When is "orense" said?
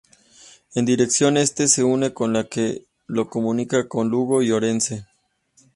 4.51-5.05